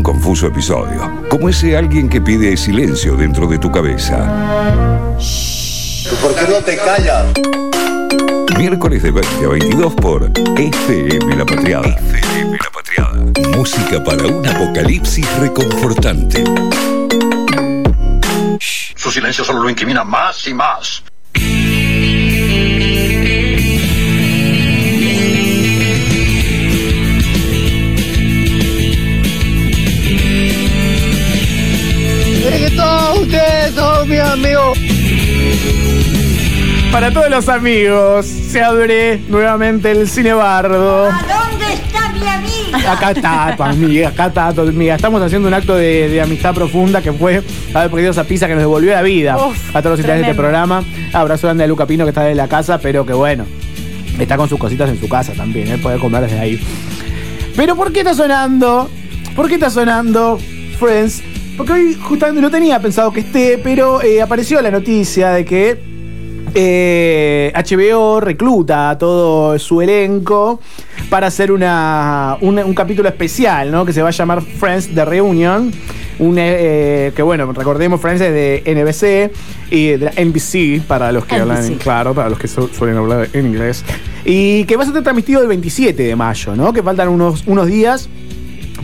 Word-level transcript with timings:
un 0.00 0.02
confuso 0.02 0.46
episodio, 0.46 1.26
como 1.28 1.50
ese 1.50 1.76
alguien 1.76 2.08
que 2.08 2.22
pide 2.22 2.56
silencio 2.56 3.16
dentro 3.16 3.46
de 3.46 3.58
tu 3.58 3.70
cabeza. 3.70 4.16
¿Por 6.22 6.34
qué 6.34 6.50
no 6.50 6.64
te 6.64 6.78
callas? 6.78 7.26
Miércoles 8.56 9.02
de 9.02 9.10
20 9.10 9.44
a 9.44 9.48
22 9.48 9.94
por 9.96 10.32
FM 10.56 11.36
La 11.36 11.44
Patriada. 11.44 11.86
FM 11.86 12.52
La 12.52 12.70
Patriada. 12.72 13.58
Música 13.58 14.02
para 14.02 14.26
un 14.26 14.46
apocalipsis 14.46 15.26
reconfortante. 15.38 16.44
Su 18.58 19.10
silencio 19.10 19.44
solo 19.44 19.62
lo 19.62 19.68
incrimina 19.68 20.02
más 20.02 20.46
y 20.46 20.54
más. 20.54 21.02
Que 32.58 32.70
todos 32.76 33.18
ustedes 33.20 33.74
son 33.74 34.08
mis 34.08 34.20
amigos. 34.20 34.78
Para 36.92 37.12
todos 37.12 37.30
los 37.30 37.48
amigos, 37.48 38.26
se 38.26 38.62
abre 38.62 39.20
nuevamente 39.28 39.92
el 39.92 40.08
Cinebardo. 40.08 41.04
¿Dónde 41.04 41.74
está 41.74 42.08
mi 42.12 42.26
amiga? 42.26 42.92
Acá 42.92 43.10
está 43.12 43.54
tu 43.56 43.62
amiga, 43.62 44.08
acá 44.08 44.26
está 44.26 44.52
tu 44.52 44.62
amiga. 44.62 44.96
Estamos 44.96 45.22
haciendo 45.22 45.46
un 45.46 45.54
acto 45.54 45.76
de, 45.76 46.08
de 46.08 46.20
amistad 46.20 46.52
profunda 46.52 47.00
que 47.00 47.12
fue 47.12 47.42
haber 47.74 47.90
perdido 47.90 48.10
esa 48.10 48.24
pizza 48.24 48.48
que 48.48 48.54
nos 48.54 48.62
devolvió 48.62 48.92
la 48.92 49.02
vida 49.02 49.36
Uf, 49.36 49.76
a 49.76 49.82
todos 49.82 49.92
los 49.92 50.00
integrantes 50.00 50.26
de 50.26 50.30
este 50.32 50.40
programa. 50.40 50.82
Abrazo 51.12 51.46
grande 51.46 51.62
a 51.62 51.66
Luca 51.68 51.86
Pino 51.86 52.04
que 52.04 52.10
está 52.10 52.28
en 52.28 52.36
la 52.36 52.48
casa, 52.48 52.78
pero 52.78 53.06
que 53.06 53.12
bueno, 53.12 53.46
está 54.18 54.36
con 54.36 54.48
sus 54.48 54.58
cositas 54.58 54.90
en 54.90 54.98
su 54.98 55.08
casa 55.08 55.32
también, 55.32 55.68
él 55.68 55.80
puede 55.80 55.98
comer 55.98 56.22
desde 56.22 56.40
ahí. 56.40 56.60
Pero 57.54 57.76
¿por 57.76 57.92
qué 57.92 58.00
está 58.00 58.14
sonando? 58.14 58.90
¿Por 59.36 59.46
qué 59.48 59.54
está 59.54 59.70
sonando 59.70 60.40
Friends? 60.78 61.22
Porque 61.60 61.72
hoy 61.74 61.94
justamente 61.94 62.40
no 62.40 62.50
tenía 62.50 62.80
pensado 62.80 63.12
que 63.12 63.20
esté, 63.20 63.58
pero 63.62 64.00
eh, 64.02 64.22
apareció 64.22 64.62
la 64.62 64.70
noticia 64.70 65.30
de 65.32 65.44
que 65.44 65.78
eh, 66.54 67.52
HBO 67.54 68.18
recluta 68.20 68.88
a 68.88 68.96
todo 68.98 69.58
su 69.58 69.82
elenco 69.82 70.58
para 71.10 71.26
hacer 71.26 71.52
una, 71.52 72.38
una- 72.40 72.64
un 72.64 72.72
capítulo 72.74 73.10
especial, 73.10 73.70
¿no? 73.70 73.84
Que 73.84 73.92
se 73.92 74.00
va 74.00 74.08
a 74.08 74.12
llamar 74.12 74.40
Friends 74.40 74.94
The 74.94 75.04
Reunion. 75.04 75.70
Un, 76.18 76.36
eh, 76.38 77.12
que 77.14 77.20
bueno, 77.22 77.52
recordemos, 77.52 78.00
Friends 78.00 78.22
es 78.22 78.32
de 78.32 78.62
NBC 78.66 79.30
y 79.70 79.86
de 79.88 79.98
la 79.98 80.12
NBC, 80.16 80.80
para 80.86 81.12
los 81.12 81.26
que 81.26 81.36
NBC. 81.36 81.42
hablan, 81.42 81.74
claro, 81.76 82.14
para 82.14 82.30
los 82.30 82.38
que 82.38 82.48
su- 82.48 82.68
suelen 82.68 82.96
hablar 82.96 83.28
en 83.34 83.46
inglés. 83.46 83.84
Y 84.24 84.64
que 84.64 84.76
va 84.76 84.84
a 84.84 84.86
ser 84.86 85.02
transmitido 85.02 85.42
el 85.42 85.48
27 85.48 86.02
de 86.04 86.16
mayo, 86.16 86.56
¿no? 86.56 86.72
Que 86.72 86.82
faltan 86.82 87.08
unos, 87.08 87.44
unos 87.46 87.66
días. 87.66 88.08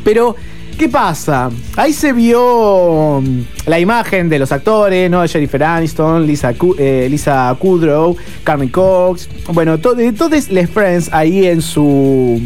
Pero, 0.04 0.36
¿qué 0.78 0.88
pasa? 0.88 1.50
Ahí 1.76 1.92
se 1.92 2.12
vio 2.12 3.20
mm, 3.22 3.40
la 3.66 3.78
imagen 3.80 4.28
de 4.28 4.38
los 4.38 4.52
actores, 4.52 5.10
¿no? 5.10 5.26
Jennifer 5.26 5.62
Aniston, 5.64 6.26
Lisa, 6.26 6.52
eh, 6.78 7.06
Lisa 7.10 7.54
Kudrow, 7.58 8.16
Carmen 8.44 8.68
Cox. 8.68 9.28
Bueno, 9.52 9.78
to- 9.78 9.94
todos 10.16 10.48
les 10.50 10.70
Friends 10.70 11.12
ahí 11.12 11.46
en 11.46 11.62
su. 11.62 12.40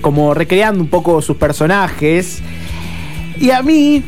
como 0.00 0.34
recreando 0.34 0.80
un 0.80 0.88
poco 0.88 1.20
sus 1.22 1.36
personajes. 1.36 2.40
Y 3.40 3.50
a 3.50 3.62
mí, 3.62 4.02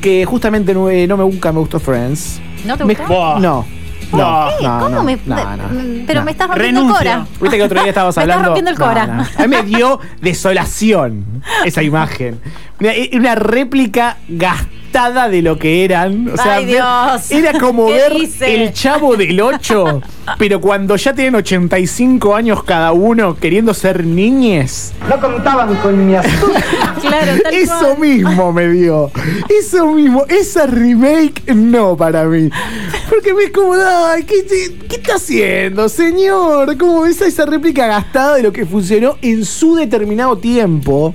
que 0.00 0.24
justamente 0.24 0.72
no, 0.74 0.88
eh, 0.90 1.06
no 1.06 1.16
me, 1.16 1.24
nunca 1.24 1.52
me 1.52 1.58
gustó 1.60 1.78
Friends. 1.78 2.40
¿No 2.64 2.76
te 2.76 2.84
me- 2.84 2.94
gustó? 2.94 3.38
No. 3.38 3.64
No, 4.12 4.48
¿Cómo 4.58 4.88
no, 4.90 5.04
me.? 5.04 5.18
no, 5.24 5.36
Mm, 5.36 6.04
Pero 6.06 6.22
me 6.22 6.32
estás 6.32 6.46
rompiendo 6.48 6.80
Renuncio. 6.82 7.00
el 7.00 7.16
cora. 7.16 7.26
Viste 7.40 7.56
que 7.56 7.62
otro 7.62 7.80
día 7.80 7.88
estabas 7.88 8.14
Me 8.18 8.22
estás 8.24 8.36
hablando. 8.36 8.44
rompiendo 8.54 8.70
el 8.70 8.76
cora. 8.76 9.26
A 9.38 9.42
mí 9.42 9.48
me 9.48 9.62
dio 9.62 10.00
desolación 10.20 11.24
esa 11.64 11.82
imagen. 11.82 12.38
Una, 12.82 12.92
una 13.12 13.34
réplica 13.36 14.16
gastada 14.28 15.28
de 15.28 15.40
lo 15.40 15.56
que 15.56 15.84
eran. 15.84 16.28
O 16.30 16.36
sea, 16.36 16.56
Ay, 16.56 16.66
Dios. 16.66 17.30
era 17.30 17.58
como 17.60 17.86
¿Qué 17.88 17.92
ver 17.92 18.12
dice? 18.14 18.54
el 18.64 18.72
chavo 18.72 19.16
del 19.16 19.40
8, 19.40 20.02
pero 20.38 20.60
cuando 20.60 20.96
ya 20.96 21.14
tienen 21.14 21.36
85 21.36 22.34
años 22.34 22.64
cada 22.64 22.90
uno 22.92 23.36
queriendo 23.36 23.72
ser 23.72 24.04
niñes. 24.04 24.92
No 25.08 25.20
contaban 25.20 25.76
con 25.76 26.06
mi 26.06 26.16
astucia. 26.16 26.64
Claro, 27.02 27.32
tal 27.42 27.54
Eso 27.54 27.78
cual. 27.78 27.98
mismo 27.98 28.52
me 28.52 28.68
dio. 28.68 29.10
Eso 29.48 29.86
mismo. 29.92 30.24
Esa 30.28 30.66
remake 30.66 31.52
no 31.54 31.96
para 31.96 32.24
mí. 32.24 32.48
Porque 33.08 33.34
me 33.34 33.44
es 33.44 33.50
como, 33.50 33.74
ay, 33.74 34.22
¿qué, 34.24 34.44
qué, 34.46 34.76
qué 34.88 34.96
está 34.96 35.14
haciendo, 35.16 35.88
señor? 35.88 36.76
Como 36.78 37.04
esa, 37.06 37.26
esa 37.26 37.44
réplica 37.46 37.86
gastada 37.86 38.36
de 38.36 38.42
lo 38.42 38.52
que 38.52 38.66
funcionó 38.66 39.16
en 39.22 39.44
su 39.44 39.74
determinado 39.74 40.36
tiempo. 40.38 41.12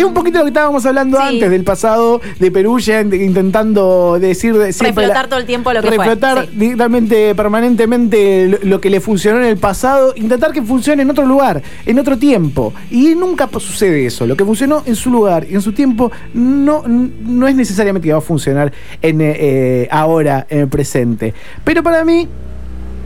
Es 0.00 0.06
un 0.06 0.14
poquito 0.14 0.38
lo 0.38 0.44
que 0.44 0.48
estábamos 0.50 0.84
hablando 0.86 1.18
Sí. 1.18 1.22
antes 1.34 1.50
del 1.50 1.64
pasado 1.64 2.20
de 2.38 2.50
Perugia 2.50 3.02
int- 3.02 3.20
intentando 3.24 4.18
decir 4.20 4.56
de 4.56 4.72
siempre 4.72 5.02
Reflotar 5.04 5.28
todo 5.28 5.38
el 5.38 5.46
tiempo 5.46 5.72
lo 5.72 5.82
que 5.82 5.88
fue, 5.88 5.96
reflotar 5.98 6.46
sí. 6.46 6.50
directamente, 6.56 7.34
permanentemente 7.34 8.48
lo, 8.48 8.58
lo 8.62 8.80
que 8.80 8.90
le 8.90 9.00
funcionó 9.00 9.38
en 9.38 9.44
el 9.46 9.56
pasado, 9.58 10.12
intentar 10.16 10.52
que 10.52 10.62
funcione 10.62 11.02
en 11.02 11.10
otro 11.10 11.26
lugar, 11.26 11.62
en 11.86 11.98
otro 11.98 12.16
tiempo. 12.18 12.72
Y 12.90 13.14
nunca 13.14 13.48
sucede 13.58 14.06
eso. 14.06 14.26
Lo 14.26 14.36
que 14.36 14.44
funcionó 14.44 14.82
en 14.86 14.96
su 14.96 15.10
lugar 15.10 15.46
y 15.48 15.54
en 15.54 15.62
su 15.62 15.72
tiempo 15.72 16.10
no, 16.34 16.82
no 16.86 17.46
es 17.46 17.54
necesariamente 17.54 18.08
que 18.08 18.12
va 18.12 18.18
a 18.18 18.22
funcionar 18.22 18.72
en, 19.02 19.20
eh, 19.20 19.36
eh, 19.38 19.88
ahora, 19.90 20.46
en 20.48 20.60
el 20.60 20.68
presente. 20.68 21.34
Pero 21.64 21.82
para 21.82 22.04
mí, 22.04 22.26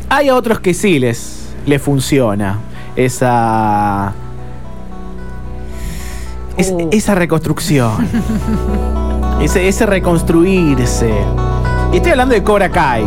hay 0.09 0.29
a 0.29 0.35
otros 0.37 0.61
que 0.61 0.75
sí 0.75 0.99
les, 0.99 1.49
les 1.67 1.83
funciona 1.83 2.59
esa. 2.97 4.13
Es- 6.57 6.71
Uh. 6.71 6.89
Esa 6.93 7.15
reconstrucción. 7.15 8.09
ese, 9.41 9.69
ese 9.69 9.87
reconstruirse. 9.87 11.11
Y 11.93 11.97
estoy 11.97 12.13
hablando 12.13 12.35
de 12.35 12.43
Cobra 12.43 12.69
Kai. 12.71 13.05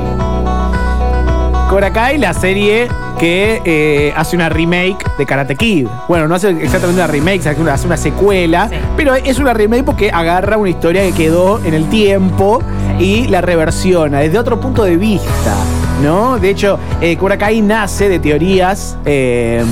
Cobra 1.69 1.91
Kai, 1.91 2.17
la 2.17 2.33
serie 2.33 2.87
que 3.19 3.61
eh, 3.65 4.13
hace 4.15 4.35
una 4.35 4.47
remake 4.47 4.97
de 5.17 5.25
Karate 5.25 5.55
Kid. 5.55 5.87
Bueno, 6.07 6.27
no 6.27 6.35
hace 6.35 6.49
exactamente 6.51 7.01
una 7.01 7.07
remake, 7.07 7.39
hace 7.49 7.59
una, 7.59 7.73
hace 7.73 7.87
una 7.87 7.97
secuela, 7.97 8.69
Sí. 8.69 8.75
pero 8.95 9.15
es 9.15 9.39
una 9.39 9.53
remake 9.53 9.83
porque 9.83 10.09
agarra 10.11 10.57
una 10.57 10.69
historia 10.69 11.01
que 11.01 11.11
quedó 11.13 11.59
en 11.65 11.73
el 11.73 11.89
tiempo 11.89 12.61
y 12.99 13.27
la 13.27 13.41
reversiona 13.41 14.19
desde 14.19 14.37
otro 14.39 14.59
punto 14.61 14.83
de 14.83 14.95
vista, 14.97 15.55
¿no? 16.03 16.37
De 16.37 16.51
hecho, 16.51 16.79
eh, 17.01 17.17
Cobra 17.17 17.37
Kai 17.37 17.59
nace 17.61 18.07
de 18.07 18.19
teorías. 18.19 18.97
eh, 19.05 19.65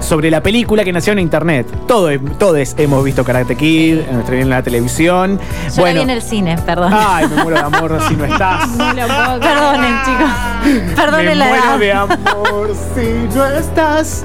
sobre 0.00 0.30
la 0.30 0.40
película 0.40 0.84
que 0.84 0.92
nació 0.92 1.12
en 1.12 1.18
internet. 1.20 1.66
Todo, 1.86 2.10
todos 2.38 2.74
hemos 2.78 3.02
visto 3.04 3.24
Karate 3.24 3.56
Kid, 3.56 3.98
en 4.00 4.14
nuestra- 4.14 4.36
en 4.36 4.50
la 4.50 4.62
televisión. 4.62 5.40
Yo 5.76 5.84
la 5.84 5.92
vi 5.92 6.00
en 6.00 6.10
el 6.10 6.22
cine, 6.22 6.56
perdón. 6.64 6.92
Ay, 6.94 7.26
me 7.28 7.42
muero 7.42 7.58
de 7.58 7.64
amor 7.76 7.98
si 8.08 8.14
no 8.14 8.24
estás. 8.24 8.68
Perdonen, 8.76 9.96
chicos. 10.04 10.94
Perdonen 10.94 11.26
me 11.26 11.34
la 11.34 11.46
muero 11.46 11.64
edad. 11.64 11.78
de 11.78 11.92
amor 11.92 12.70
si 12.94 13.36
no 13.36 13.44
estás. 13.46 14.24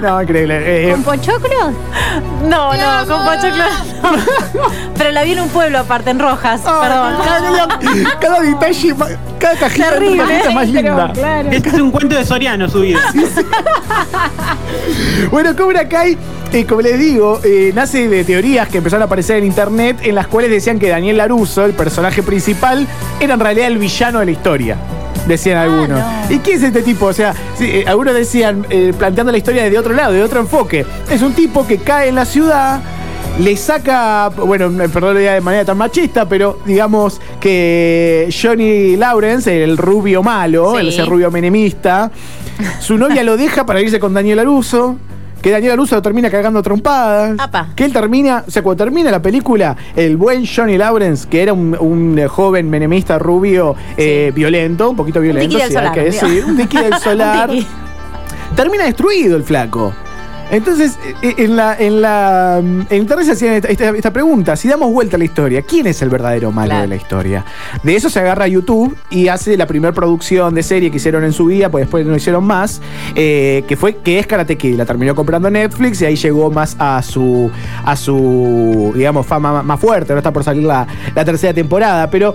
No, 0.00 0.20
increíble. 0.22 0.88
Eh, 0.88 0.90
¿Con 0.92 1.02
pochoclos? 1.02 1.72
No, 2.46 2.72
no, 2.74 3.06
con 3.06 3.24
pochoclo 3.24 3.64
no. 4.02 4.10
Pero 4.98 5.10
la 5.10 5.22
vi 5.24 5.32
en 5.32 5.40
un 5.40 5.48
pueblo 5.48 5.78
aparte, 5.78 6.10
en 6.10 6.18
Rojas. 6.18 6.60
Perdón. 6.60 7.14
Cada, 7.24 8.18
cada 8.20 8.40
detalle, 8.40 8.94
cada 9.38 9.56
cajita, 9.56 9.90
Terrible, 9.90 10.18
cada 10.18 10.28
cajita 10.38 10.52
más 10.54 10.68
linda. 10.68 11.12
Este 11.50 11.68
es 11.70 11.74
un 11.76 11.90
cuento 11.90 12.14
de 12.16 12.24
Soriano 12.24 12.68
su 12.68 12.80
vida. 12.80 13.00
Bueno, 15.30 15.54
Cobra 15.56 15.88
Kai, 15.88 16.16
eh, 16.52 16.64
como 16.66 16.80
les 16.82 16.98
digo, 16.98 17.40
eh, 17.44 17.72
nace 17.74 18.08
de 18.08 18.24
teorías 18.24 18.68
que 18.68 18.78
empezaron 18.78 19.02
a 19.02 19.06
aparecer 19.06 19.36
en 19.38 19.44
internet 19.44 19.98
en 20.02 20.14
las 20.14 20.26
cuales 20.26 20.50
decían 20.50 20.78
que 20.78 20.88
Daniel 20.88 21.16
Laruso, 21.16 21.64
el 21.64 21.72
personaje 21.72 22.22
principal, 22.22 22.86
era 23.20 23.34
en 23.34 23.40
realidad 23.40 23.68
el 23.68 23.78
villano 23.78 24.20
de 24.20 24.26
la 24.26 24.30
historia. 24.32 24.76
Decían 25.26 25.56
algunos. 25.56 26.00
¿Y 26.28 26.38
quién 26.40 26.58
es 26.58 26.62
este 26.64 26.82
tipo? 26.82 27.06
O 27.06 27.12
sea, 27.12 27.32
sí, 27.58 27.64
eh, 27.64 27.84
algunos 27.86 28.14
decían, 28.14 28.66
eh, 28.68 28.92
planteando 28.96 29.32
la 29.32 29.38
historia 29.38 29.64
desde 29.64 29.78
otro 29.78 29.94
lado, 29.94 30.12
de 30.12 30.22
otro 30.22 30.38
enfoque. 30.40 30.84
Es 31.10 31.22
un 31.22 31.32
tipo 31.32 31.66
que 31.66 31.78
cae 31.78 32.10
en 32.10 32.14
la 32.14 32.26
ciudad, 32.26 32.80
le 33.40 33.56
saca, 33.56 34.28
bueno, 34.28 34.70
perdón 34.92 35.16
de 35.16 35.40
manera 35.40 35.64
tan 35.64 35.78
machista, 35.78 36.28
pero 36.28 36.58
digamos 36.66 37.20
que 37.40 38.28
Johnny 38.30 38.96
Lawrence, 38.96 39.64
el 39.64 39.78
rubio 39.78 40.22
malo, 40.22 40.76
Sí. 40.78 40.88
ese 40.88 41.04
rubio 41.06 41.30
menemista, 41.30 42.10
su 42.80 42.98
novia 42.98 43.22
lo 43.22 43.36
deja 43.36 43.66
para 43.66 43.80
irse 43.80 43.98
con 43.98 44.14
Daniel 44.14 44.40
Aruso. 44.40 44.96
Que 45.42 45.50
Daniel 45.50 45.72
Aruso 45.72 45.94
lo 45.94 46.00
termina 46.00 46.30
cagando 46.30 46.62
trompadas. 46.62 47.34
Apa. 47.38 47.68
Que 47.76 47.84
él 47.84 47.92
termina, 47.92 48.44
o 48.46 48.50
sea, 48.50 48.62
cuando 48.62 48.82
termina 48.82 49.10
la 49.10 49.20
película, 49.20 49.76
el 49.94 50.16
buen 50.16 50.46
Johnny 50.46 50.78
Lawrence, 50.78 51.28
que 51.28 51.42
era 51.42 51.52
un, 51.52 51.76
un, 51.78 52.18
eh, 52.18 52.28
joven 52.28 52.70
menemista 52.70 53.18
rubio 53.18 53.76
eh, 53.98 54.32
violento, 54.34 54.88
un 54.88 54.96
poquito 54.96 55.20
violento, 55.20 55.58
del 55.58 55.68
sí, 55.68 55.76
hay 55.76 55.82
solar, 55.82 55.92
que 55.92 56.04
decir, 56.04 56.44
un 56.46 56.56
tiki 56.56 56.78
del 56.78 56.94
solar, 56.98 57.50
Un 57.50 57.66
termina 58.56 58.84
destruido 58.84 59.36
el 59.36 59.42
flaco. 59.42 59.92
Entonces, 60.50 60.98
eh, 61.22 61.34
en 61.38 61.56
la, 61.56 61.74
en 61.78 62.00
la 62.00 62.58
en 62.58 62.96
internet 62.96 63.26
se 63.26 63.32
hacían 63.32 63.54
esta, 63.54 63.68
esta- 63.68 63.88
esta 63.90 64.12
pregunta, 64.12 64.54
si 64.56 64.68
damos 64.68 64.92
vuelta 64.92 65.16
a 65.16 65.18
la 65.18 65.24
historia, 65.24 65.62
¿quién 65.62 65.86
es 65.86 66.00
el 66.02 66.10
verdadero 66.10 66.52
malo 66.52 66.68
Claro. 66.68 66.82
de 66.82 66.88
la 66.88 66.96
historia? 66.96 67.44
De 67.82 67.96
eso 67.96 68.08
se 68.10 68.20
agarra 68.20 68.46
YouTube 68.46 68.96
y 69.10 69.28
hace 69.28 69.56
la 69.56 69.66
primera 69.66 69.92
producción 69.92 70.54
de 70.54 70.62
serie 70.62 70.90
que 70.90 70.98
hicieron 70.98 71.24
en 71.24 71.32
su 71.32 71.46
vida, 71.46 71.70
pues 71.70 71.82
después 71.86 72.06
no 72.06 72.14
hicieron 72.14 72.44
más, 72.44 72.80
eh, 73.14 73.64
que 73.66 73.76
fue 73.76 73.96
que 73.96 74.18
es 74.18 74.26
Karate 74.26 74.56
Kid, 74.56 74.76
la 74.76 74.84
terminó 74.84 75.14
comprando 75.14 75.50
Netflix 75.50 76.02
y 76.02 76.04
ahí 76.04 76.16
llegó 76.16 76.50
más 76.50 76.76
a 76.78 77.02
su 77.02 77.50
a 77.84 77.96
su 77.96 78.92
digamos 78.94 79.26
fama 79.26 79.62
más 79.62 79.80
fuerte, 79.80 80.12
no 80.12 80.18
está 80.18 80.32
por 80.32 80.44
salir 80.44 80.62
la, 80.64 80.86
la 81.14 81.24
tercera 81.24 81.52
temporada, 81.54 82.08
pero 82.10 82.34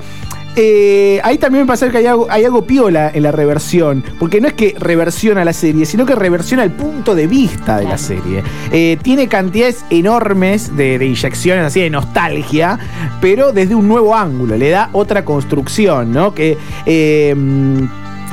eh, 0.56 1.22
ahí 1.24 1.38
también 1.38 1.64
me 1.64 1.68
pasa 1.68 1.90
que 1.90 1.98
hay 1.98 2.06
algo, 2.06 2.28
hay 2.30 2.44
algo 2.44 2.66
piola 2.66 3.12
en 3.14 3.24
la 3.24 3.32
reversión, 3.32 4.04
porque 4.20 4.42
no 4.42 4.48
es 4.48 4.54
que 4.54 4.76
reversiona 4.80 5.46
la 5.46 5.54
serie, 5.54 5.86
sino 5.86 6.06
que 6.06 6.16
reversiona 6.16 6.64
el 6.64 6.72
punto 6.72 7.16
de 7.16 7.28
vista 7.28 7.78
de 7.78 7.86
la 7.86 7.98
serie. 7.98 8.44
Eh, 8.72 8.98
tiene 9.02 9.28
cantidades 9.28 9.86
enormes 9.90 10.76
de, 10.76 11.00
de 11.00 11.06
inyecciones 11.06 11.66
así 11.66 11.82
de 11.82 11.90
nostalgia, 11.90 12.78
pero 13.22 13.52
desde 13.54 13.76
un 13.76 13.88
nuevo 13.88 14.16
ángulo, 14.16 14.58
le 14.58 14.70
da 14.70 14.90
otra 14.94 15.24
construcción, 15.24 16.12
¿no? 16.12 16.34
Que. 16.34 16.58
eh, 16.86 17.36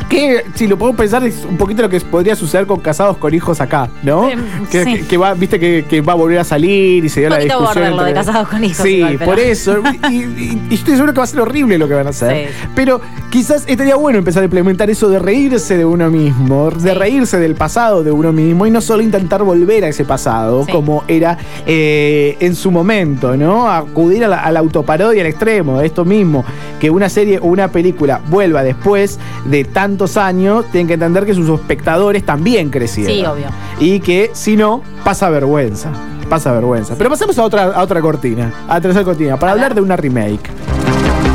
que 0.09 0.45
si 0.55 0.67
lo 0.69 0.79
podemos 0.79 0.99
pensar 0.99 1.25
es 1.25 1.45
un 1.45 1.57
poquito 1.57 1.83
lo 1.83 1.89
que 1.89 2.01
podría 2.01 2.37
suceder 2.37 2.67
con 2.67 2.81
casados 2.81 3.17
con 3.17 3.35
hijos 3.35 3.61
acá, 3.61 3.89
¿no? 4.03 4.29
Que, 4.71 4.85
sí. 4.85 4.95
que- 4.95 5.07
que 5.07 5.17
va, 5.17 5.35
viste 5.35 5.59
que, 5.59 5.85
que 5.89 6.01
va 6.01 6.13
a 6.13 6.17
volver 6.17 6.39
a 6.39 6.45
salir 6.45 7.05
y 7.05 7.09
se 7.09 7.21
dio 7.21 7.29
Un 7.29 7.35
la 7.35 7.39
discusión. 7.41 7.67
border 7.75 7.93
lo 7.93 8.05
de 8.05 8.13
Casados 8.15 8.49
con 8.49 8.63
Hijos 8.65 8.77
Sí, 8.87 8.97
igual, 8.97 9.17
pero- 9.19 9.31
por 9.31 9.41
eso. 9.41 9.79
Y, 10.11 10.15
y- 10.17 10.63
y 10.71 10.75
estoy 10.75 10.95
seguro 10.95 11.13
que 11.13 11.19
va 11.19 11.25
a 11.25 11.27
ser 11.29 11.41
horrible 11.41 11.77
lo 11.79 11.89
que 11.89 11.95
van 11.95 12.07
a 12.07 12.11
hacer. 12.11 12.49
Sí. 12.49 12.55
Pero 12.75 13.01
quizás 13.31 13.65
estaría 13.67 13.97
bueno 13.97 14.19
empezar 14.19 14.43
a 14.43 14.45
implementar 14.45 14.89
eso 14.91 15.09
de 15.09 15.19
reírse 15.19 15.77
de 15.77 15.85
uno 15.85 16.11
mismo, 16.11 16.71
de 16.71 16.93
Sí. 16.93 16.97
reírse 16.97 17.39
del 17.39 17.55
pasado 17.57 18.05
de 18.05 18.13
uno 18.13 18.33
mismo 18.33 18.67
y 18.67 18.71
no 18.71 18.81
solo 18.81 19.03
intentar 19.03 19.43
volver 19.43 19.85
a 19.85 19.89
ese 19.89 20.05
pasado 20.05 20.67
como 20.71 21.03
era 21.09 21.37
eh, 21.67 22.37
en 22.41 22.55
su 22.55 22.71
momento, 22.71 23.37
¿no? 23.37 23.69
Acudir 23.71 24.25
a 24.25 24.29
la, 24.29 24.39
a 24.43 24.53
la 24.53 24.61
autoparodia 24.61 25.23
al 25.23 25.27
extremo, 25.29 25.81
esto 25.81 26.05
mismo, 26.05 26.45
que 26.81 26.91
una 26.91 27.09
serie 27.09 27.39
o 27.39 27.47
una 27.47 27.69
película 27.69 28.21
vuelva 28.29 28.63
después 28.63 29.19
de 29.45 29.65
tantos 29.97 30.19
años, 30.19 30.67
tienen 30.71 30.87
que 30.87 30.93
entender 30.95 31.25
que 31.25 31.33
sus 31.33 31.49
espectadores 31.49 32.23
también 32.27 32.69
crecieron. 32.69 33.15
Sí, 33.17 33.25
obvio. 33.25 33.47
Y 33.81 34.01
que 34.01 34.31
si 34.35 34.55
no, 34.55 34.83
pasa 35.03 35.31
vergüenza. 35.31 35.89
Pasa 36.29 36.53
vergüenza. 36.53 36.95
Pero 36.99 37.09
pasemos 37.09 37.39
a 37.39 37.45
otra, 37.45 37.65
a 37.65 37.83
otra 37.83 38.03
cortina, 38.03 38.53
a 38.69 38.75
la 38.75 38.81
tercera 38.83 39.05
cortina, 39.07 39.39
para 39.39 39.53
A 39.53 39.55
hablar 39.55 39.71
ver. 39.71 39.77
de 39.77 39.81
una 39.81 39.97
remake. 39.97 40.51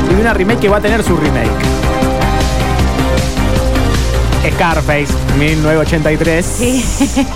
Y 0.08 0.14
de 0.14 0.20
una 0.20 0.32
remake 0.32 0.60
que 0.60 0.68
va 0.68 0.76
a 0.76 0.80
tener 0.80 1.02
su 1.02 1.16
remake. 1.16 1.50
Scarface, 4.54 5.12
1983. 5.40 6.46
Sí. 6.46 6.84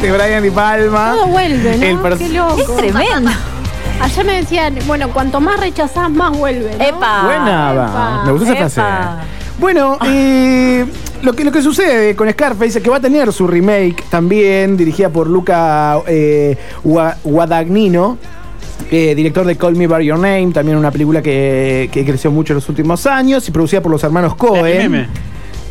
De 0.00 0.10
Brian 0.12 0.42
Di 0.42 0.50
Palma. 0.50 1.12
Todo 1.14 1.26
vuelve, 1.28 1.76
¿no? 1.76 2.08
El 2.08 2.18
Qué 2.18 2.28
loco. 2.30 2.56
Es 2.58 2.76
tremendo. 2.76 3.30
Ayer 4.00 4.26
me 4.26 4.36
decían, 4.40 4.76
bueno, 4.88 5.08
cuanto 5.10 5.40
más 5.40 5.60
rechazás, 5.60 6.10
más 6.10 6.36
vuelve. 6.36 6.74
¿no? 6.76 6.84
Epa. 6.84 7.22
Buena, 7.24 7.72
va. 7.72 7.84
epa, 7.86 8.22
me 8.26 8.32
gusta 8.32 8.52
esa 8.52 8.68
frase. 8.68 9.35
Bueno, 9.58 9.98
eh, 10.06 10.84
lo, 11.22 11.32
que, 11.32 11.44
lo 11.44 11.50
que 11.52 11.62
sucede 11.62 12.14
con 12.14 12.30
Scarface 12.30 12.78
es 12.78 12.84
que 12.84 12.90
va 12.90 12.96
a 12.96 13.00
tener 13.00 13.32
su 13.32 13.46
remake 13.46 14.04
también, 14.10 14.76
dirigida 14.76 15.08
por 15.08 15.28
Luca 15.28 15.98
eh, 16.06 16.56
Gua- 16.84 17.16
Guadagnino. 17.24 18.18
eh, 18.90 19.14
director 19.14 19.46
de 19.46 19.56
Call 19.56 19.74
Me 19.74 19.86
By 19.86 20.04
Your 20.04 20.18
Name, 20.18 20.50
también 20.52 20.76
una 20.76 20.90
película 20.90 21.22
que, 21.22 21.88
que 21.90 22.04
creció 22.04 22.30
mucho 22.30 22.52
en 22.52 22.56
los 22.56 22.68
últimos 22.68 23.06
años 23.06 23.48
y 23.48 23.50
producida 23.50 23.80
por 23.80 23.90
los 23.90 24.04
hermanos 24.04 24.32
La 24.38 24.44
del 24.44 24.48
Cohen. 24.62 24.92
meme. 24.92 25.08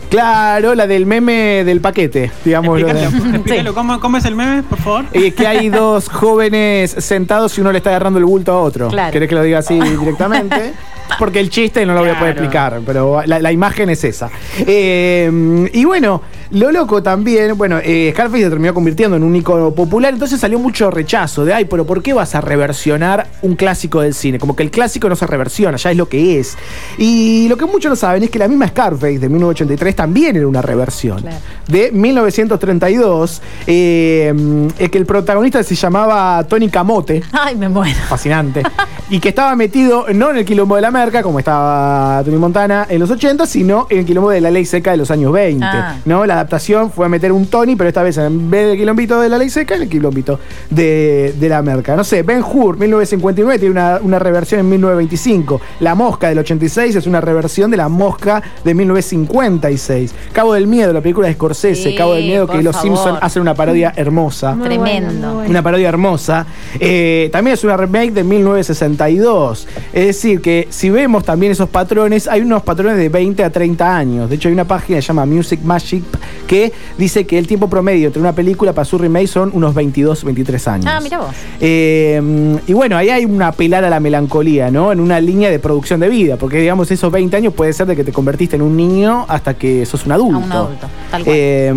Claro, 0.10 0.76
la 0.76 0.88
del 0.88 1.06
meme 1.06 1.64
del 1.66 1.82
paquete, 1.82 2.32
digamos. 2.44 2.80
lo 2.82 2.88
de- 2.88 3.04
Explícalo, 3.04 3.36
explícalo, 3.36 3.74
¿cómo, 3.76 4.00
¿cómo 4.00 4.18
es 4.18 4.26
el 4.26 4.36
meme, 4.36 4.64
por 4.64 4.80
favor? 4.80 5.06
Eh, 5.14 5.32
que 5.34 5.46
hay 5.46 5.70
dos 5.70 6.10
jóvenes 6.10 6.96
sentados 7.00 7.56
y 7.58 7.62
uno 7.62 7.72
le 7.72 7.78
está 7.78 7.92
agarrando 7.92 8.18
el 8.18 8.26
bulto 8.26 8.52
a 8.52 8.62
otro. 8.62 8.88
Claro. 8.90 9.12
¿Querés 9.14 9.30
que 9.30 9.36
lo 9.36 9.44
diga 9.44 9.60
así 9.60 9.80
directamente? 10.00 10.74
Porque 11.20 11.40
el 11.40 11.50
chiste 11.50 11.86
no 11.86 11.94
lo 11.94 12.02
voy 12.02 12.10
a 12.10 12.20
poder 12.20 12.34
Claro. 12.36 12.46
explicar, 12.46 12.82
pero 12.86 13.22
la, 13.26 13.40
la 13.40 13.52
imagen 13.52 13.90
es 13.90 14.04
esa. 14.04 14.30
Eh, 14.60 15.70
y 15.74 15.86
bueno, 15.86 16.22
lo 16.52 16.72
loco 16.72 17.02
también, 17.02 17.58
bueno, 17.58 17.80
eh, 17.84 18.12
Scarface 18.14 18.44
se 18.44 18.50
terminó 18.50 18.74
convirtiendo 18.74 19.18
en 19.18 19.24
un 19.24 19.36
icono 19.36 19.72
popular, 19.72 20.14
entonces 20.14 20.40
salió 20.40 20.60
mucho 20.60 20.92
rechazo 20.92 21.44
de, 21.46 21.54
ay, 21.54 21.66
pero 21.66 21.86
¿por 21.86 22.04
qué 22.04 22.14
vas 22.14 22.36
a 22.36 22.42
reversionar 22.42 23.28
un 23.42 23.56
clásico 23.56 24.02
del 24.02 24.14
cine? 24.14 24.40
Como 24.40 24.56
que 24.56 24.64
el 24.64 24.72
clásico 24.72 25.10
no 25.10 25.16
se 25.16 25.26
reversiona, 25.28 25.78
ya 25.78 25.92
es 25.92 25.98
lo 25.98 26.08
que 26.08 26.40
es. 26.40 26.58
Y 26.98 27.48
lo 27.50 27.58
que 27.58 27.66
muchos 27.66 27.90
no 27.90 27.96
saben 27.96 28.24
es 28.24 28.30
que 28.30 28.40
la 28.40 28.48
misma 28.48 28.68
Scarface 28.68 29.20
de 29.20 29.30
1983 29.30 29.96
también 29.96 30.36
era 30.36 30.48
una 30.48 30.62
reversión. 30.62 31.22
Claro. 31.22 31.38
De 31.68 31.92
1932, 31.92 33.42
eh, 33.68 34.34
es 34.78 34.90
que 34.90 34.98
el 34.98 35.06
protagonista 35.06 35.64
se 35.64 35.76
llamaba 35.76 36.44
Tony 36.48 36.70
Camote 36.70 37.24
Ay, 37.32 37.56
me 37.56 37.70
muero. 37.70 37.98
fascinante. 38.08 38.64
y 39.10 39.20
que 39.20 39.30
estaba 39.30 39.56
metido 39.56 40.06
no 40.14 40.32
en 40.32 40.38
el 40.38 40.46
quilombo 40.46 40.76
de 40.76 40.82
la 40.82 40.92
merca, 40.92 41.24
como 41.24 41.40
estaba 41.40 42.22
Tony 42.24 42.38
Montana 42.38 42.86
en 42.90 43.00
los 43.00 43.10
80, 43.10 43.46
sino 43.46 43.88
en 43.90 44.00
el 44.00 44.06
quilombo 44.06 44.30
de 44.30 44.42
la 44.42 44.52
ley 44.52 44.66
seca 44.66 44.92
de 44.92 44.98
los 44.98 45.12
años 45.12 45.32
20. 45.32 45.66
Ah. 45.66 45.98
¿no? 46.06 46.26
La 46.26 46.35
adaptación 46.36 46.92
fue 46.92 47.06
a 47.06 47.10
meter 47.10 47.32
un 47.32 47.48
Tony, 47.48 47.76
pero 47.76 47.88
esta 47.88 48.04
vez 48.04 48.18
en 48.18 48.50
vez 48.50 48.68
del 48.68 48.78
quilombito 48.78 49.20
de 49.20 49.30
la 49.30 49.38
ley 49.38 49.50
seca, 49.50 49.76
en 49.76 49.84
el 49.84 49.90
quilombito 49.90 50.40
de, 50.70 51.34
de 51.40 51.50
la 51.50 51.62
merca. 51.62 51.96
No 51.96 52.04
sé, 52.04 52.24
Ben 52.24 52.42
Hur, 52.44 52.78
1959, 52.78 53.60
tiene 53.60 53.72
una, 53.72 54.00
una 54.02 54.20
reversión 54.20 54.60
en 54.62 54.70
1925. 54.70 55.62
La 55.80 55.96
Mosca 55.96 56.30
del 56.30 56.40
86 56.40 56.96
es 56.96 57.08
una 57.08 57.22
reversión 57.22 57.72
de 57.72 57.78
La 57.78 57.90
Mosca 57.90 58.42
de 58.64 58.74
1956. 58.74 60.14
Cabo 60.34 60.54
del 60.54 60.68
Miedo, 60.68 60.94
la 60.94 61.02
película 61.02 61.28
de 61.28 61.34
Scorsese, 61.34 61.90
Sí, 61.92 61.96
Cabo 61.96 62.14
del 62.14 62.26
Miedo, 62.26 62.48
que 62.48 62.62
los. 62.62 62.76
Simpsons 62.76 63.20
hacen 63.22 63.42
una 63.42 63.56
parodia 63.56 63.94
hermosa. 63.96 64.54
Muy 64.54 64.68
Tremendo. 64.68 65.36
bueno. 65.36 65.50
Una 65.50 65.64
parodia 65.64 65.90
hermosa. 65.90 66.46
Eh, 66.80 67.30
también 67.32 67.54
es 67.56 67.64
una 67.64 67.78
remake 67.78 68.12
de 68.12 68.24
1962. 68.24 69.68
Es 69.94 70.06
decir, 70.08 70.42
que 70.42 70.68
si 70.70 70.90
vemos 70.90 71.24
también 71.24 71.52
esos 71.52 71.70
patrones, 71.70 72.28
hay 72.28 72.42
unos 72.42 72.64
patrones 72.64 72.98
de 72.98 73.10
20 73.10 73.44
a 73.44 73.50
30 73.50 73.98
años. 73.98 74.30
De 74.30 74.36
hecho, 74.36 74.50
hay 74.50 74.54
una 74.54 74.66
página 74.66 74.98
que 74.98 75.02
se 75.02 75.08
llama 75.08 75.26
Music 75.26 75.62
Magic 75.64 76.04
que 76.48 76.72
dice 76.98 77.26
que 77.26 77.38
el 77.38 77.48
tiempo 77.48 77.70
promedio 77.70 78.08
entre 78.08 78.22
una 78.22 78.34
película 78.34 78.74
para 78.74 78.86
su 78.86 78.98
remake 78.98 79.28
son 79.28 79.52
unos 79.54 79.74
22, 79.74 80.24
23 80.24 80.68
años. 80.68 80.86
Ah, 80.88 81.00
mira 81.02 81.20
vos. 81.20 81.36
Eh, 81.60 82.60
y 82.68 82.74
bueno, 82.74 82.98
ahí 82.98 83.10
hay 83.10 83.26
una 83.26 83.48
apelar 83.48 83.84
a 83.84 83.90
la 83.90 84.00
melancolía, 84.00 84.72
¿no? 84.72 84.92
En 84.92 85.00
una 85.00 85.20
línea 85.20 85.50
de 85.50 85.60
producción 85.60 86.00
de 86.00 86.10
vida, 86.10 86.38
porque 86.38 86.58
digamos 86.58 86.92
esos 86.92 87.12
20 87.12 87.36
años 87.38 87.54
puede 87.54 87.74
ser 87.74 87.88
de 87.88 87.96
que 87.96 88.04
te 88.04 88.12
convertiste 88.12 88.56
en 88.56 88.62
un 88.62 88.76
niño 88.76 89.26
hasta 89.28 89.54
que 89.54 89.86
sos 89.86 90.06
un 90.06 90.12
adulto. 90.12 90.36
A 90.36 90.46
un 90.46 90.52
adulto, 90.52 90.88
tal 91.12 91.24
cual. 91.24 91.36
Eh, 91.38 91.74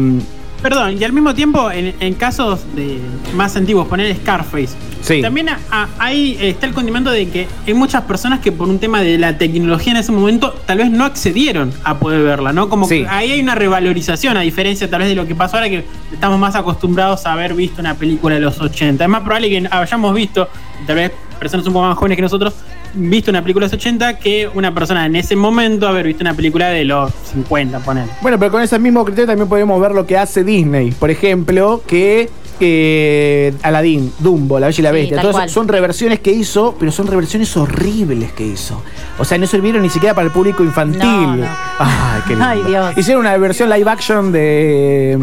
Perdón, 0.63 1.01
y 1.01 1.05
al 1.05 1.13
mismo 1.13 1.35
tiempo, 1.37 1.71
en, 1.71 1.95
en 2.01 2.15
casos 2.15 2.61
de 2.75 2.99
más 3.35 3.55
antiguos, 3.57 3.87
poner 3.87 4.13
Scarface. 4.17 4.71
Sí. 5.03 5.23
También 5.23 5.49
a- 5.51 5.59
a- 5.71 5.89
ahí 6.01 6.37
está 6.41 6.67
el 6.67 6.75
condimento 6.75 7.11
de 7.13 7.29
que 7.29 7.47
hay 7.65 7.75
muchas 7.75 8.03
personas 8.03 8.41
que 8.41 8.51
por 8.51 8.69
un 8.69 8.81
tema 8.81 9.01
de 9.01 9.19
la 9.19 9.39
tecnología 9.39 9.93
en 9.93 9.99
ese 9.99 10.11
momento 10.11 10.53
tal 10.67 10.79
vez 10.79 10.91
no 10.91 11.05
accedieron 11.05 11.73
a 11.85 11.99
poder 12.01 12.25
verla, 12.25 12.53
¿no? 12.53 12.69
Como 12.69 12.89
Sí. 12.89 13.03
que 13.03 13.09
ahí 13.09 13.31
hay 13.31 13.41
una 13.41 13.55
revalorización, 13.55 14.37
a 14.37 14.41
diferencia 14.41 14.91
tal 14.91 14.99
vez 15.01 15.09
de 15.09 15.15
lo 15.15 15.27
que 15.29 15.37
pasó 15.37 15.57
ahora 15.59 15.69
que 15.69 15.85
estamos 16.13 16.41
más 16.41 16.57
acostumbrados 16.57 17.25
a 17.27 17.35
haber 17.35 17.55
visto 17.55 17.81
una 17.81 17.95
película 17.95 18.35
de 18.35 18.41
los 18.41 18.61
80. 18.61 19.05
Es 19.05 19.11
más 19.11 19.21
probable 19.23 19.49
que 19.51 19.69
hayamos 19.71 20.13
visto, 20.15 20.49
tal 20.89 20.97
vez 20.97 21.13
personas 21.39 21.65
un 21.69 21.73
poco 21.73 21.87
más 21.87 21.97
jóvenes 21.97 22.17
que 22.17 22.23
nosotros, 22.23 22.55
visto 22.95 23.31
una 23.31 23.43
película 23.43 23.67
de 23.67 23.73
los 23.73 23.81
80 23.81 24.19
que 24.19 24.49
una 24.55 24.75
persona 24.75 25.07
en 25.07 25.17
ese 25.17 25.37
momento 25.37 25.87
haber 25.89 26.07
visto 26.07 26.23
una 26.23 26.35
película 26.35 26.69
de 26.69 26.85
los 26.85 27.13
50, 27.33 27.81
poner. 27.81 28.07
Bueno, 28.23 28.39
pero 28.39 28.51
con 28.53 28.63
ese 28.63 28.79
mismo 28.79 29.05
criterio 29.05 29.27
también 29.27 29.49
podemos 29.49 29.81
ver 29.81 29.93
lo 29.93 30.07
que 30.07 30.17
hace 30.17 30.45
Disney. 30.45 30.91
Por 30.93 31.11
ejemplo, 31.11 31.83
que 31.87 32.29
eh, 32.61 33.55
Aladdin, 33.63 34.13
Dumbo, 34.19 34.59
La 34.59 34.67
Bella 34.67 34.81
y 34.81 34.83
la 34.83 34.91
Sí, 34.91 34.97
Bestia. 34.97 35.21
Todas 35.21 35.37
cual. 35.37 35.51
son 35.51 35.69
reversiones 35.69 36.19
que 36.21 36.33
hizo, 36.33 36.75
pero 36.79 36.91
son 36.91 37.07
reversiones 37.07 37.57
horribles 37.57 38.33
que 38.33 38.47
hizo. 38.47 38.83
O 39.19 39.25
sea, 39.25 39.39
no 39.39 39.47
sirvieron 39.47 39.83
ni 39.83 39.91
siquiera 39.91 40.15
para 40.15 40.27
el 40.27 40.33
público 40.33 40.65
infantil. 40.65 41.03
No, 41.03 41.37
no. 41.37 41.47
Ay, 41.79 42.23
qué 42.27 42.31
lindo. 42.35 42.45
Ay, 42.45 42.63
Dios. 42.67 42.99
Hicieron 42.99 43.21
una 43.21 43.37
versión 43.37 43.71
live 43.71 43.89
action 43.91 44.33
de, 44.33 45.19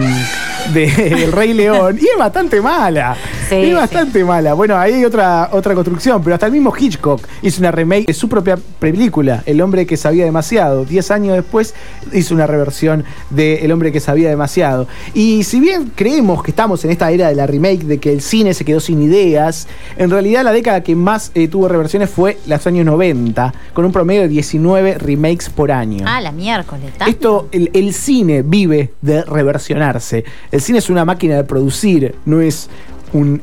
de 0.74 1.24
El 1.24 1.31
Rey 1.31 1.53
León 1.53 1.98
y 2.00 2.05
es 2.05 2.17
bastante 2.17 2.62
mala. 2.62 3.15
Sí, 3.50 3.66
sí. 3.66 3.74
bastante 3.74 4.24
mala. 4.24 4.54
Bueno, 4.54 4.78
ahí 4.78 4.94
hay 4.94 5.06
otra, 5.06 5.50
otra 5.52 5.74
construcción, 5.74 6.22
pero 6.24 6.34
hasta 6.34 6.48
el 6.48 6.52
mismo 6.52 6.74
Hitchcock 6.78 7.22
hizo 7.42 7.60
una 7.62 7.72
remake 7.72 8.08
de 8.08 8.14
su 8.14 8.28
propia 8.30 8.58
película, 8.80 9.44
El 9.46 9.62
hombre 9.62 9.86
que 9.86 9.98
sabía 9.98 10.25
demasiado. 10.25 10.86
Diez 10.86 11.12
años 11.12 11.36
después 11.36 11.74
hizo 12.14 12.34
una 12.34 12.48
reversión 12.48 13.04
de 13.30 13.66
El 13.66 13.72
hombre 13.72 13.92
que 13.92 14.00
sabía 14.00 14.30
demasiado. 14.30 14.88
Y 15.14 15.44
si 15.44 15.60
bien 15.60 15.92
creemos 15.96 16.44
que 16.44 16.52
estamos 16.52 16.84
en 16.86 16.92
esta 16.92 17.12
era 17.12 17.30
de 17.30 17.36
la 17.36 17.48
remake, 17.48 17.84
de 17.84 18.00
que 18.00 18.12
el 18.12 18.22
cine 18.22 18.54
se 18.54 18.66
quedó 18.66 18.80
sin 18.80 19.02
ideas, 19.02 19.68
en 19.98 20.10
realidad 20.10 20.44
la 20.44 20.52
década 20.52 20.82
que 20.82 20.96
más 20.96 21.32
eh, 21.36 21.48
tuvo 21.48 21.68
reversiones 21.68 22.10
fue 22.10 22.38
los 22.48 22.68
años 22.68 22.86
90, 22.86 23.54
con 23.74 23.86
un 23.86 23.92
promedio 23.92 24.22
de 24.22 24.28
19 24.28 24.98
remakes 24.98 25.50
por 25.50 25.72
año. 25.72 26.06
Ah, 26.08 26.22
la 26.22 26.32
miércoles. 26.32 26.92
¿tanto? 26.98 27.12
Esto, 27.12 27.50
el, 27.52 27.70
el 27.74 27.94
cine 27.94 28.42
vive 28.42 28.94
de 29.02 29.24
reversionarse. 29.24 30.24
El 30.52 30.62
cine 30.62 30.80
es 30.80 30.90
una 30.90 31.06
máquina 31.06 31.36
de 31.36 31.44
producir, 31.44 32.16
no 32.25 32.42
es 32.42 32.70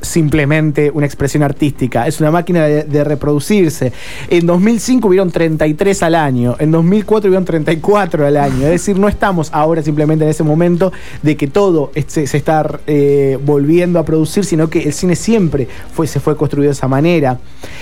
simplemente 0.00 0.90
una 0.92 1.06
expresión 1.06 1.42
artística, 1.42 2.06
es 2.06 2.20
una 2.20 2.30
máquina 2.30 2.64
de, 2.66 3.04
reproducirse. 3.04 3.92
En 4.28 4.46
2005 4.46 5.08
hubieron 5.08 5.30
33 5.30 6.02
al 6.02 6.14
año, 6.14 6.56
en 6.58 6.70
2004 6.70 7.28
hubieron 7.28 7.44
34 7.44 8.26
al 8.26 8.36
año, 8.36 8.64
es 8.66 8.72
decir, 8.72 8.98
no 8.98 9.08
estamos 9.08 9.50
ahora 9.52 9.82
simplemente 9.82 10.24
en 10.24 10.30
ese 10.30 10.42
momento 10.42 10.92
de 11.22 11.36
que 11.36 11.48
todo 11.48 11.90
se, 12.06 12.26
se 12.26 12.36
está 12.36 12.80
eh, 12.86 13.38
volviendo 13.44 13.98
a 13.98 14.04
producir, 14.04 14.44
sino 14.44 14.68
que 14.68 14.82
el 14.82 14.92
cine 14.92 15.16
siempre 15.16 15.68
fue, 15.92 16.06
se 16.06 16.20
fue 16.20 16.36
construido 16.36 16.68
de 16.68 16.74
esa 16.74 16.88
manera. 16.88 17.38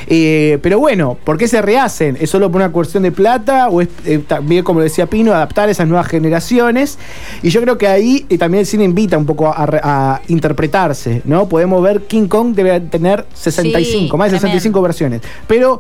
Eh, 0.07 0.59
pero 0.63 0.79
bueno, 0.79 1.17
¿por 1.25 1.37
qué 1.37 1.49
se 1.49 1.61
rehacen? 1.61 2.17
¿Es 2.21 2.31
solo 2.31 2.51
por 2.51 2.61
una 2.61 2.73
cuestión 2.73 3.03
de 3.03 3.13
plata 3.13 3.69
o 3.69 3.81
es 3.81 3.89
eh, 4.05 4.19
también, 4.27 4.65
como 4.65 4.81
decía 4.81 5.07
Pino, 5.07 5.33
adaptar 5.33 5.69
a 5.69 5.73
esas 5.73 5.89
nuevas 5.89 6.07
generaciones? 6.07 6.99
Y 7.43 7.51
yo 7.51 7.61
creo 7.61 7.79
que 7.79 7.87
ahí 7.87 8.21
también 8.39 8.61
el 8.61 8.67
cine 8.67 8.85
invita 8.85 9.19
un 9.19 9.27
poco 9.27 9.49
a, 9.49 9.55
a 9.83 10.23
interpretarse, 10.29 11.23
¿no? 11.25 11.49
Podemos 11.49 11.80
ver 11.83 12.03
King 12.03 12.27
Kong 12.29 12.55
debe 12.55 12.81
tener 12.81 13.25
65, 13.35 13.85
Sí, 13.85 14.17
más 14.17 14.31
de 14.31 14.39
tremendo. 14.39 14.59
65 14.61 14.83
versiones. 14.83 15.21
Pero 15.47 15.79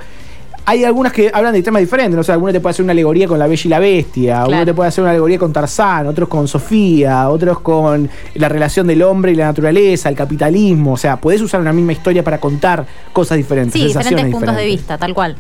hay 0.66 0.85
algunas 0.85 1.12
que 1.12 1.30
hablan 1.33 1.52
de 1.52 1.62
temas 1.62 1.80
diferentes, 1.80 2.14
¿no? 2.14 2.21
O 2.21 2.25
sea, 2.25 2.35
alguno 2.35 2.52
te 2.52 2.61
puede 2.61 2.71
hacer 2.73 2.85
una 2.85 2.92
alegoría 2.92 3.26
con 3.26 3.38
la 3.38 3.47
Bella 3.49 3.62
y 3.64 3.69
la 3.69 3.78
Bestia, 3.80 4.35
Claro. 4.45 4.52
uno 4.52 4.64
te 4.66 4.75
puede 4.75 4.88
hacer 4.88 5.02
una 5.02 5.11
alegoría 5.11 5.38
con 5.38 5.52
Tarzán, 5.52 6.07
otros 6.07 6.28
con 6.28 6.47
Sofía, 6.47 7.28
otros 7.28 7.61
con 7.61 8.09
la 8.35 8.49
relación 8.49 8.87
del 8.87 9.02
hombre 9.02 9.33
y 9.33 9.35
la 9.35 9.47
naturaleza, 9.47 10.09
el 10.09 10.14
capitalismo. 10.14 10.92
O 10.92 10.97
sea, 10.97 11.16
podés 11.16 11.40
usar 11.40 11.61
una 11.61 11.73
misma 11.73 11.92
historia 11.92 12.23
para 12.23 12.38
contar 12.38 12.87
cosas 13.12 13.38
diferentes, 13.38 13.73
Sí, 13.80 13.88
diferentes 13.88 14.26
puntos 14.30 14.54
de 14.54 14.64
vista, 14.66 14.97
tal 14.99 15.12
cual. 15.14 15.37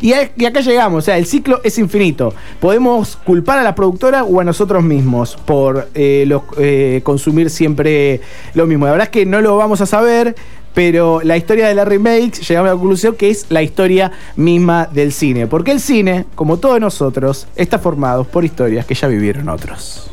Y, 0.00 0.12
a- 0.12 0.30
y 0.36 0.44
acá 0.44 0.60
llegamos, 0.60 0.98
o 0.98 1.04
sea, 1.04 1.16
el 1.18 1.26
ciclo 1.26 1.60
es 1.64 1.78
infinito. 1.78 2.34
Podemos 2.60 3.16
culpar 3.16 3.58
a 3.58 3.62
la 3.62 3.74
productora 3.74 4.24
o 4.24 4.40
a 4.40 4.44
nosotros 4.44 4.82
mismos 4.84 5.36
por 5.44 5.88
eh, 5.94 6.28
eh, 6.58 7.00
consumir 7.02 7.50
siempre 7.50 8.20
lo 8.54 8.66
mismo. 8.66 8.86
La 8.86 8.92
verdad 8.92 9.06
es 9.06 9.10
que 9.12 9.26
no 9.26 9.40
lo 9.40 9.56
vamos 9.56 9.80
a 9.80 9.86
saber, 9.86 10.34
pero 10.74 11.20
la 11.24 11.36
historia 11.38 11.68
de 11.68 11.74
la 11.74 11.84
remake 11.86 12.32
llegamos 12.42 12.68
a 12.70 12.74
la 12.74 12.78
conclusión 12.78 13.14
que 13.14 13.30
es 13.30 13.46
la 13.48 13.62
historia 13.62 14.12
misma 14.36 14.86
del 14.92 15.12
cine. 15.12 15.46
Porque 15.46 15.70
el 15.72 15.80
cine, 15.80 16.26
como 16.34 16.58
todos 16.58 16.78
nosotros, 16.80 17.46
está 17.56 17.78
formado 17.78 18.24
por 18.24 18.44
historias 18.44 18.84
que 18.84 18.94
ya 18.94 19.08
vivieron 19.08 19.48
otros. 19.48 20.10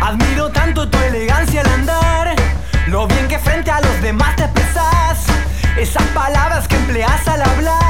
Admiro 0.00 0.50
tanto 0.50 0.88
tu 0.88 0.98
elegancia 0.98 1.60
al 1.62 1.66
andar, 1.68 2.36
lo 2.88 3.06
bien 3.06 3.26
que 3.28 3.38
frente 3.38 3.70
a 3.70 3.80
los 3.80 4.02
demás 4.02 4.36
te 4.36 4.42
expresas, 4.44 5.26
esas 5.80 6.02
palabras 6.08 6.68
que 6.68 6.76
empleas 6.76 7.26
al 7.26 7.42
hablar, 7.42 7.85